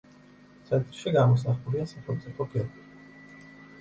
ცენტრში 0.69 1.13
გამოსახულია 1.17 1.85
სახელმწიფო 1.93 2.49
გერბი. 2.55 2.87